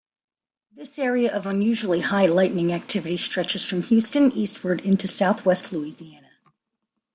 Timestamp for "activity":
2.73-3.17